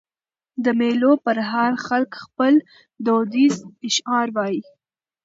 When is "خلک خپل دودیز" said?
1.87-3.55